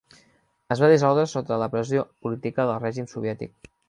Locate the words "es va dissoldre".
0.75-1.25